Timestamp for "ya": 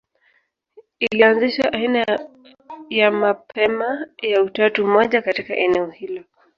2.89-3.11, 4.21-4.41